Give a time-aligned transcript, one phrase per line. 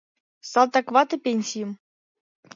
[0.51, 1.71] Салтаквате пенсийым.